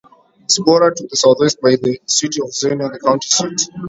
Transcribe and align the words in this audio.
It 0.45 0.51
is 0.53 0.57
bordered 0.57 0.97
to 0.97 1.05
the 1.07 1.15
southwest 1.15 1.61
by 1.61 1.75
the 1.75 1.99
city 2.07 2.41
of 2.41 2.51
Xenia, 2.51 2.89
the 2.89 2.99
county 2.99 3.27
seat. 3.27 3.71